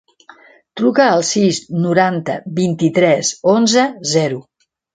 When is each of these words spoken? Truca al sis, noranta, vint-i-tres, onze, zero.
Truca 0.79 1.03
al 1.09 1.25
sis, 1.31 1.59
noranta, 1.85 2.39
vint-i-tres, 2.61 3.33
onze, 3.55 3.87
zero. 4.17 4.45